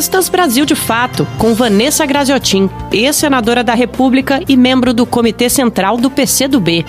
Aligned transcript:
Entrevistas 0.00 0.30
Brasil 0.30 0.64
de 0.64 0.74
Fato, 0.74 1.26
com 1.36 1.52
Vanessa 1.52 2.06
Graziotin, 2.06 2.70
ex-senadora 2.90 3.62
da 3.62 3.74
República 3.74 4.40
e 4.48 4.56
membro 4.56 4.94
do 4.94 5.04
Comitê 5.04 5.50
Central 5.50 5.98
do 5.98 6.10
PCdoB. 6.10 6.86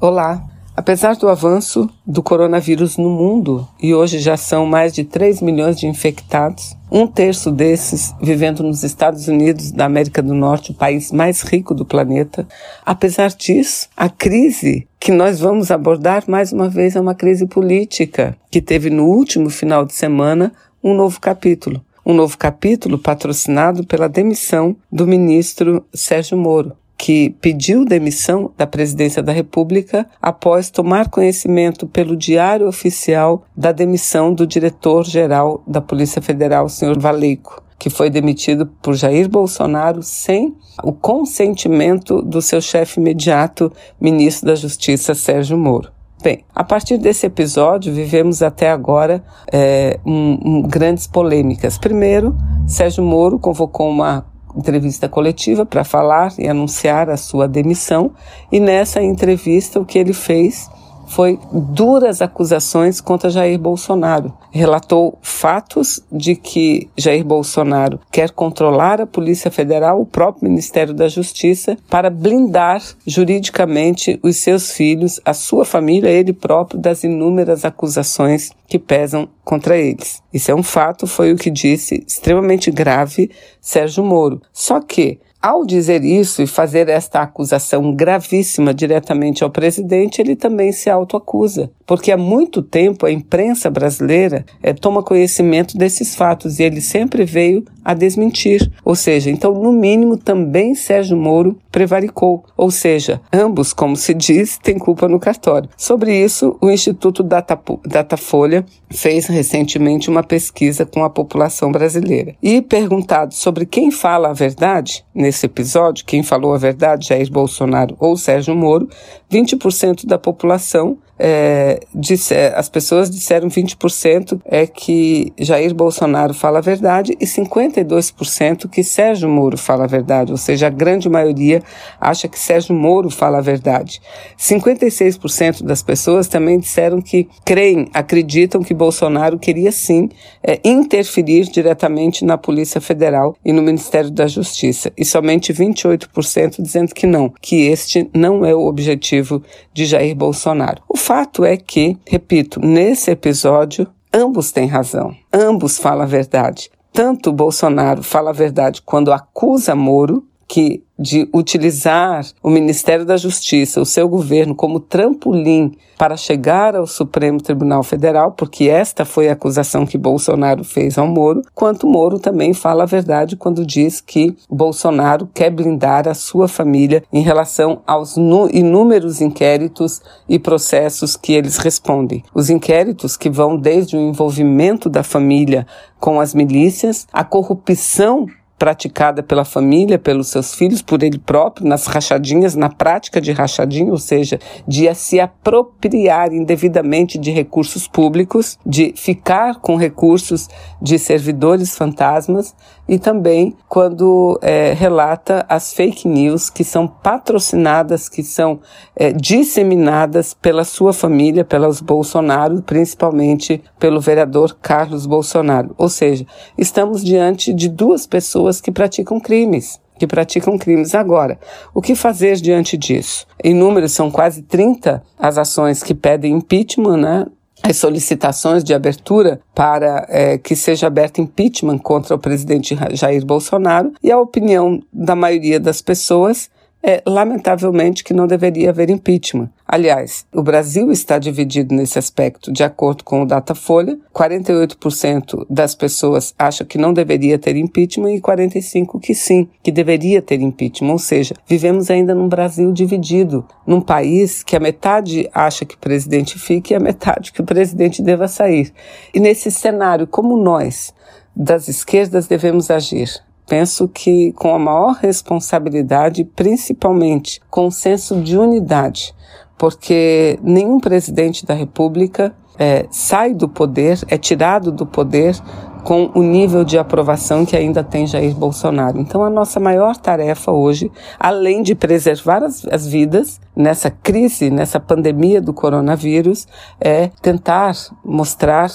Olá. 0.00 0.53
Apesar 0.76 1.14
do 1.14 1.28
avanço 1.28 1.88
do 2.04 2.20
coronavírus 2.20 2.96
no 2.96 3.08
mundo, 3.08 3.66
e 3.80 3.94
hoje 3.94 4.18
já 4.18 4.36
são 4.36 4.66
mais 4.66 4.92
de 4.92 5.04
3 5.04 5.40
milhões 5.40 5.78
de 5.78 5.86
infectados, 5.86 6.76
um 6.90 7.06
terço 7.06 7.52
desses 7.52 8.12
vivendo 8.20 8.64
nos 8.64 8.82
Estados 8.82 9.28
Unidos 9.28 9.70
da 9.70 9.84
América 9.84 10.20
do 10.20 10.34
Norte, 10.34 10.72
o 10.72 10.74
país 10.74 11.12
mais 11.12 11.42
rico 11.42 11.74
do 11.74 11.84
planeta, 11.84 12.44
apesar 12.84 13.28
disso, 13.28 13.88
a 13.96 14.08
crise 14.08 14.88
que 14.98 15.12
nós 15.12 15.38
vamos 15.38 15.70
abordar 15.70 16.24
mais 16.26 16.52
uma 16.52 16.68
vez 16.68 16.96
é 16.96 17.00
uma 17.00 17.14
crise 17.14 17.46
política, 17.46 18.36
que 18.50 18.60
teve 18.60 18.90
no 18.90 19.04
último 19.04 19.50
final 19.50 19.84
de 19.84 19.94
semana 19.94 20.52
um 20.82 20.92
novo 20.92 21.20
capítulo. 21.20 21.80
Um 22.04 22.14
novo 22.14 22.36
capítulo 22.36 22.98
patrocinado 22.98 23.86
pela 23.86 24.08
demissão 24.08 24.76
do 24.90 25.06
ministro 25.06 25.84
Sérgio 25.94 26.36
Moro 26.36 26.76
que 27.04 27.36
pediu 27.38 27.84
demissão 27.84 28.50
da 28.56 28.66
presidência 28.66 29.22
da 29.22 29.30
República 29.30 30.06
após 30.22 30.70
tomar 30.70 31.10
conhecimento 31.10 31.86
pelo 31.86 32.16
Diário 32.16 32.66
Oficial 32.66 33.44
da 33.54 33.72
demissão 33.72 34.32
do 34.32 34.46
diretor-geral 34.46 35.62
da 35.66 35.82
Polícia 35.82 36.22
Federal, 36.22 36.66
senhor 36.66 36.98
Valeico, 36.98 37.62
que 37.78 37.90
foi 37.90 38.08
demitido 38.08 38.64
por 38.80 38.94
Jair 38.94 39.28
Bolsonaro 39.28 40.02
sem 40.02 40.56
o 40.82 40.94
consentimento 40.94 42.22
do 42.22 42.40
seu 42.40 42.62
chefe 42.62 42.98
imediato, 42.98 43.70
ministro 44.00 44.46
da 44.46 44.54
Justiça, 44.54 45.14
Sérgio 45.14 45.58
Moro. 45.58 45.92
Bem, 46.22 46.42
a 46.54 46.64
partir 46.64 46.96
desse 46.96 47.26
episódio, 47.26 47.92
vivemos 47.92 48.42
até 48.42 48.70
agora 48.70 49.22
é, 49.52 50.00
um, 50.06 50.38
um, 50.42 50.62
grandes 50.62 51.06
polêmicas. 51.06 51.76
Primeiro, 51.76 52.34
Sérgio 52.66 53.04
Moro 53.04 53.38
convocou 53.38 53.90
uma 53.90 54.24
entrevista 54.56 55.08
coletiva 55.08 55.66
para 55.66 55.84
falar 55.84 56.32
e 56.38 56.48
anunciar 56.48 57.10
a 57.10 57.16
sua 57.16 57.48
demissão, 57.48 58.12
e 58.50 58.60
nessa 58.60 59.02
entrevista 59.02 59.80
o 59.80 59.84
que 59.84 59.98
ele 59.98 60.12
fez 60.12 60.70
foi 61.14 61.38
duras 61.52 62.20
acusações 62.20 63.00
contra 63.00 63.30
Jair 63.30 63.56
Bolsonaro. 63.56 64.36
Relatou 64.50 65.16
fatos 65.22 66.02
de 66.10 66.34
que 66.34 66.88
Jair 66.98 67.24
Bolsonaro 67.24 68.00
quer 68.10 68.32
controlar 68.32 69.00
a 69.00 69.06
Polícia 69.06 69.48
Federal, 69.48 70.00
o 70.00 70.06
próprio 70.06 70.48
Ministério 70.48 70.92
da 70.92 71.06
Justiça, 71.06 71.78
para 71.88 72.10
blindar 72.10 72.82
juridicamente 73.06 74.18
os 74.24 74.38
seus 74.38 74.72
filhos, 74.72 75.20
a 75.24 75.32
sua 75.32 75.64
família, 75.64 76.10
ele 76.10 76.32
próprio, 76.32 76.80
das 76.80 77.04
inúmeras 77.04 77.64
acusações 77.64 78.50
que 78.66 78.78
pesam 78.78 79.28
contra 79.44 79.76
eles. 79.76 80.20
Isso 80.32 80.50
é 80.50 80.54
um 80.54 80.64
fato, 80.64 81.06
foi 81.06 81.32
o 81.32 81.36
que 81.36 81.50
disse, 81.50 82.02
extremamente 82.08 82.72
grave, 82.72 83.30
Sérgio 83.60 84.02
Moro. 84.02 84.42
Só 84.52 84.80
que 84.80 85.20
ao 85.44 85.66
dizer 85.66 86.02
isso 86.02 86.40
e 86.40 86.46
fazer 86.46 86.88
esta 86.88 87.20
acusação 87.20 87.92
gravíssima 87.92 88.72
diretamente 88.72 89.44
ao 89.44 89.50
presidente, 89.50 90.22
ele 90.22 90.34
também 90.34 90.72
se 90.72 90.88
autoacusa, 90.88 91.70
porque 91.86 92.10
há 92.10 92.16
muito 92.16 92.62
tempo 92.62 93.04
a 93.04 93.12
imprensa 93.12 93.68
brasileira 93.68 94.46
é, 94.62 94.72
toma 94.72 95.02
conhecimento 95.02 95.76
desses 95.76 96.14
fatos 96.14 96.58
e 96.58 96.62
ele 96.62 96.80
sempre 96.80 97.26
veio 97.26 97.62
a 97.84 97.92
desmentir. 97.92 98.72
Ou 98.82 98.94
seja, 98.94 99.30
então, 99.30 99.52
no 99.52 99.70
mínimo, 99.70 100.16
também 100.16 100.74
Sérgio 100.74 101.14
Moro 101.18 101.58
prevaricou. 101.74 102.44
Ou 102.56 102.70
seja, 102.70 103.20
ambos, 103.32 103.72
como 103.72 103.96
se 103.96 104.14
diz, 104.14 104.56
têm 104.58 104.78
culpa 104.78 105.08
no 105.08 105.18
cartório. 105.18 105.68
Sobre 105.76 106.16
isso, 106.16 106.56
o 106.60 106.70
Instituto 106.70 107.20
Data, 107.20 107.60
Datafolha 107.84 108.64
fez 108.88 109.26
recentemente 109.26 110.08
uma 110.08 110.22
pesquisa 110.22 110.86
com 110.86 111.02
a 111.02 111.10
população 111.10 111.72
brasileira. 111.72 112.36
E 112.40 112.62
perguntado 112.62 113.34
sobre 113.34 113.66
quem 113.66 113.90
fala 113.90 114.28
a 114.28 114.32
verdade, 114.32 115.04
nesse 115.12 115.46
episódio, 115.46 116.04
quem 116.04 116.22
falou 116.22 116.54
a 116.54 116.58
verdade, 116.58 117.08
Jair 117.08 117.28
Bolsonaro 117.28 117.96
ou 117.98 118.16
Sérgio 118.16 118.54
Moro, 118.54 118.88
20% 119.28 120.06
da 120.06 120.16
população 120.16 120.96
é, 121.18 121.80
disse, 121.94 122.34
as 122.54 122.68
pessoas 122.68 123.10
disseram 123.10 123.48
20% 123.48 124.40
é 124.44 124.66
que 124.66 125.32
Jair 125.38 125.74
Bolsonaro 125.74 126.34
fala 126.34 126.58
a 126.58 126.62
verdade 126.62 127.16
e 127.20 127.24
52% 127.24 128.68
que 128.68 128.82
Sérgio 128.82 129.28
Moro 129.28 129.56
fala 129.56 129.84
a 129.84 129.86
verdade, 129.86 130.32
ou 130.32 130.38
seja, 130.38 130.66
a 130.66 130.70
grande 130.70 131.08
maioria 131.08 131.62
acha 132.00 132.28
que 132.28 132.38
Sérgio 132.38 132.74
Moro 132.74 133.10
fala 133.10 133.38
a 133.38 133.40
verdade. 133.40 134.00
56% 134.38 135.62
das 135.62 135.82
pessoas 135.82 136.26
também 136.26 136.58
disseram 136.58 137.00
que 137.00 137.28
creem, 137.44 137.88
acreditam 137.94 138.62
que 138.62 138.74
Bolsonaro 138.74 139.38
queria 139.38 139.70
sim 139.70 140.08
é, 140.42 140.60
interferir 140.64 141.44
diretamente 141.44 142.24
na 142.24 142.36
Polícia 142.36 142.80
Federal 142.80 143.36
e 143.44 143.52
no 143.52 143.62
Ministério 143.62 144.10
da 144.10 144.26
Justiça, 144.26 144.92
e 144.96 145.04
somente 145.04 145.52
28% 145.52 146.60
dizendo 146.60 146.94
que 146.94 147.06
não, 147.06 147.32
que 147.40 147.66
este 147.68 148.08
não 148.14 148.44
é 148.44 148.54
o 148.54 148.66
objetivo 148.66 149.42
de 149.72 149.86
Jair 149.86 150.14
Bolsonaro. 150.14 150.82
O 150.88 150.96
fato 151.04 151.44
é 151.44 151.54
que, 151.54 151.98
repito, 152.08 152.58
nesse 152.64 153.10
episódio, 153.10 153.86
ambos 154.10 154.50
têm 154.50 154.66
razão, 154.66 155.14
ambos 155.30 155.76
falam 155.78 156.04
a 156.04 156.06
verdade. 156.06 156.70
Tanto 156.94 157.30
Bolsonaro 157.30 158.02
fala 158.02 158.30
a 158.30 158.32
verdade 158.32 158.80
quando 158.80 159.12
acusa 159.12 159.74
Moro, 159.74 160.26
que 160.46 160.82
de 160.98 161.28
utilizar 161.34 162.24
o 162.42 162.48
Ministério 162.48 163.04
da 163.04 163.16
Justiça, 163.16 163.80
o 163.80 163.86
seu 163.86 164.08
governo, 164.08 164.54
como 164.54 164.78
trampolim 164.78 165.72
para 165.98 166.16
chegar 166.16 166.76
ao 166.76 166.86
Supremo 166.86 167.40
Tribunal 167.40 167.82
Federal, 167.82 168.32
porque 168.32 168.64
esta 168.64 169.04
foi 169.04 169.28
a 169.28 169.32
acusação 169.32 169.86
que 169.86 169.98
Bolsonaro 169.98 170.62
fez 170.62 170.96
ao 170.96 171.06
Moro, 171.06 171.42
quanto 171.54 171.86
Moro 171.86 172.18
também 172.18 172.52
fala 172.52 172.84
a 172.84 172.86
verdade 172.86 173.36
quando 173.36 173.66
diz 173.66 174.00
que 174.00 174.36
Bolsonaro 174.48 175.28
quer 175.32 175.50
blindar 175.50 176.08
a 176.08 176.14
sua 176.14 176.46
família 176.46 177.02
em 177.12 177.22
relação 177.22 177.82
aos 177.86 178.16
inúmeros 178.16 179.20
inquéritos 179.20 180.00
e 180.28 180.38
processos 180.38 181.16
que 181.16 181.32
eles 181.32 181.56
respondem. 181.56 182.22
Os 182.34 182.50
inquéritos 182.50 183.16
que 183.16 183.30
vão 183.30 183.56
desde 183.56 183.96
o 183.96 184.00
envolvimento 184.00 184.88
da 184.88 185.02
família 185.02 185.66
com 185.98 186.20
as 186.20 186.34
milícias, 186.34 187.06
a 187.12 187.24
corrupção 187.24 188.26
praticada 188.58 189.22
pela 189.22 189.44
família, 189.44 189.98
pelos 189.98 190.28
seus 190.28 190.54
filhos, 190.54 190.80
por 190.80 191.02
ele 191.02 191.18
próprio, 191.18 191.66
nas 191.66 191.86
rachadinhas, 191.86 192.54
na 192.54 192.68
prática 192.68 193.20
de 193.20 193.32
rachadinha, 193.32 193.90
ou 193.90 193.98
seja, 193.98 194.38
de 194.66 194.92
se 194.94 195.20
apropriar 195.20 196.32
indevidamente 196.32 197.18
de 197.18 197.30
recursos 197.30 197.88
públicos, 197.88 198.58
de 198.64 198.94
ficar 198.96 199.56
com 199.56 199.76
recursos 199.76 200.48
de 200.80 200.98
servidores 200.98 201.76
fantasmas 201.76 202.54
e 202.88 202.98
também 202.98 203.56
quando 203.68 204.38
é, 204.42 204.72
relata 204.72 205.44
as 205.48 205.72
fake 205.72 206.06
news 206.06 206.50
que 206.50 206.62
são 206.62 206.86
patrocinadas, 206.86 208.08
que 208.08 208.22
são 208.22 208.60
é, 208.94 209.12
disseminadas 209.12 210.34
pela 210.34 210.64
sua 210.64 210.92
família, 210.92 211.44
pelos 211.44 211.80
Bolsonaro, 211.80 212.62
principalmente 212.62 213.62
pelo 213.78 214.00
vereador 214.00 214.56
Carlos 214.60 215.06
Bolsonaro. 215.06 215.74
Ou 215.78 215.88
seja, 215.88 216.26
estamos 216.58 217.02
diante 217.02 217.52
de 217.52 217.68
duas 217.68 218.06
pessoas 218.44 218.60
que 218.60 218.70
praticam 218.70 219.18
crimes 219.18 219.82
que 219.96 220.08
praticam 220.08 220.58
crimes. 220.58 220.92
Agora, 220.92 221.38
o 221.72 221.80
que 221.80 221.94
fazer 221.94 222.34
diante 222.34 222.76
disso? 222.76 223.28
Em 223.42 223.54
números, 223.54 223.92
são 223.92 224.10
quase 224.10 224.42
30 224.42 225.00
as 225.16 225.38
ações 225.38 225.84
que 225.84 225.94
pedem 225.94 226.34
impeachment, 226.34 226.96
né? 226.96 227.26
as 227.62 227.76
solicitações 227.76 228.64
de 228.64 228.74
abertura 228.74 229.40
para 229.54 230.04
é, 230.08 230.36
que 230.36 230.56
seja 230.56 230.88
aberto 230.88 231.20
impeachment 231.20 231.78
contra 231.78 232.16
o 232.16 232.18
presidente 232.18 232.76
Jair 232.90 233.24
Bolsonaro 233.24 233.92
e 234.02 234.10
a 234.10 234.18
opinião 234.18 234.82
da 234.92 235.14
maioria 235.14 235.60
das 235.60 235.80
pessoas 235.80 236.50
é, 236.82 237.00
lamentavelmente, 237.06 238.02
que 238.02 238.12
não 238.12 238.26
deveria 238.26 238.70
haver 238.70 238.90
impeachment. 238.90 239.48
Aliás, 239.66 240.26
o 240.32 240.42
Brasil 240.42 240.92
está 240.92 241.18
dividido 241.18 241.74
nesse 241.74 241.98
aspecto. 241.98 242.52
De 242.52 242.62
acordo 242.62 243.02
com 243.02 243.22
o 243.22 243.26
Datafolha, 243.26 243.98
48% 244.14 245.46
das 245.48 245.74
pessoas 245.74 246.34
acham 246.38 246.66
que 246.66 246.76
não 246.76 246.92
deveria 246.92 247.38
ter 247.38 247.56
impeachment 247.56 248.12
e 248.12 248.20
45% 248.20 249.00
que 249.00 249.14
sim, 249.14 249.48
que 249.62 249.72
deveria 249.72 250.20
ter 250.20 250.40
impeachment. 250.40 250.92
Ou 250.92 250.98
seja, 250.98 251.34
vivemos 251.46 251.90
ainda 251.90 252.14
num 252.14 252.28
Brasil 252.28 252.70
dividido, 252.72 253.46
num 253.66 253.80
país 253.80 254.42
que 254.42 254.54
a 254.54 254.60
metade 254.60 255.30
acha 255.32 255.64
que 255.64 255.76
o 255.76 255.78
presidente 255.78 256.38
fique 256.38 256.74
e 256.74 256.76
a 256.76 256.80
metade 256.80 257.32
que 257.32 257.40
o 257.40 257.44
presidente 257.44 258.02
deva 258.02 258.28
sair. 258.28 258.70
E 259.14 259.18
nesse 259.18 259.50
cenário, 259.50 260.06
como 260.06 260.36
nós, 260.36 260.92
das 261.34 261.68
esquerdas, 261.68 262.26
devemos 262.26 262.70
agir? 262.70 263.10
Penso 263.46 263.88
que 263.88 264.32
com 264.32 264.54
a 264.54 264.58
maior 264.58 264.94
responsabilidade, 264.94 266.24
principalmente 266.24 267.40
com 267.50 267.66
o 267.66 267.72
senso 267.72 268.20
de 268.22 268.38
unidade, 268.38 269.14
porque 269.56 270.38
nenhum 270.42 270.80
presidente 270.80 271.44
da 271.46 271.54
República 271.54 272.34
é, 272.58 272.86
sai 272.90 273.34
do 273.34 273.48
poder, 273.48 273.98
é 274.08 274.16
tirado 274.16 274.70
do 274.70 274.86
poder 274.86 275.36
com 275.84 276.10
o 276.14 276.22
nível 276.22 276.64
de 276.64 276.78
aprovação 276.78 277.44
que 277.44 277.56
ainda 277.56 277.84
tem 277.84 278.06
Jair 278.06 278.34
Bolsonaro. 278.34 278.98
Então, 278.98 279.22
a 279.22 279.28
nossa 279.28 279.60
maior 279.60 279.96
tarefa 279.96 280.50
hoje, 280.50 280.90
além 281.20 281.62
de 281.62 281.74
preservar 281.74 282.42
as, 282.42 282.64
as 282.66 282.86
vidas, 282.86 283.38
nessa 283.56 283.90
crise, 283.90 284.50
nessa 284.50 284.80
pandemia 284.80 285.40
do 285.40 285.52
coronavírus, 285.52 286.46
é 286.80 287.08
tentar 287.22 287.74
mostrar, 288.04 288.70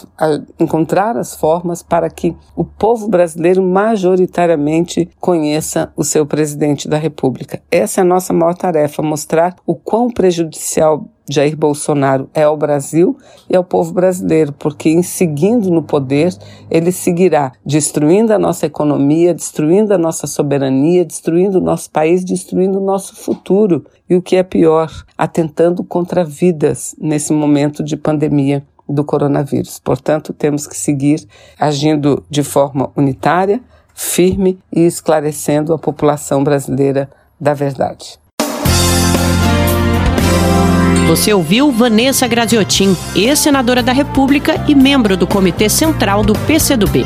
encontrar 0.60 1.18
as 1.18 1.36
formas 1.36 1.84
para 1.84 2.10
que 2.10 2.36
o 2.56 2.64
povo 2.64 3.08
brasileiro 3.08 3.62
majoritariamente 3.62 5.10
conheça 5.20 5.92
o 5.96 6.04
seu 6.04 6.26
presidente 6.26 6.88
da 6.88 6.98
República. 6.98 7.62
Essa 7.72 8.02
é 8.02 8.04
a 8.04 8.06
nossa 8.06 8.34
maior 8.34 8.56
tarefa, 8.56 9.02
mostrar 9.02 9.56
o 9.66 9.76
quão 9.76 10.10
prejudicial 10.10 11.06
Jair 11.30 11.56
Bolsonaro 11.56 12.28
é 12.34 12.42
ao 12.42 12.58
Brasil 12.58 13.16
e 13.48 13.56
ao 13.56 13.64
povo 13.64 13.94
brasileiro, 13.94 14.52
porque 14.52 14.90
em 14.90 15.04
seguindo 15.04 15.70
no 15.70 15.84
poder, 15.84 16.34
ele 16.72 16.92
seguirá 16.92 17.52
destruindo 17.64 18.34
a 18.34 18.40
nossa 18.40 18.66
economia, 18.66 19.32
destruindo 19.32 19.94
a 19.94 19.98
nossa 19.98 20.26
soberania, 20.26 21.06
destruindo 21.06 21.60
o 21.60 21.62
nosso 21.62 21.92
país, 21.92 22.26
destruindo 22.26 22.80
o 22.80 22.84
nosso 22.84 23.16
futuro 23.16 23.86
e 24.10 24.16
o 24.16 24.22
que 24.22 24.36
é 24.36 24.44
pior, 24.44 24.92
atentando 25.18 25.84
contra 25.84 26.26
vidas 26.26 26.96
nesse 27.00 27.32
momento 27.32 27.84
de 27.84 27.96
pandemia 27.96 28.66
do 28.88 29.04
coronavírus. 29.04 29.80
Portanto, 29.80 30.34
temos 30.34 30.66
que 30.66 30.76
seguir 30.76 31.28
agindo 31.60 32.24
de 32.30 32.44
forma 32.44 32.92
unitária, 32.96 33.62
firme 33.94 34.58
e 34.74 34.82
esclarecendo 34.82 35.74
a 35.74 35.78
população 35.78 36.44
brasileira 36.44 37.10
da 37.40 37.54
verdade. 37.54 38.20
Você 41.08 41.34
ouviu 41.34 41.72
Vanessa 41.72 42.28
Graziotin, 42.28 42.96
ex-senadora 43.16 43.82
da 43.82 43.92
República 43.92 44.64
e 44.68 44.76
membro 44.76 45.18
do 45.18 45.26
Comitê 45.26 45.68
Central 45.68 46.24
do 46.24 46.34
PCdoB. 46.34 47.04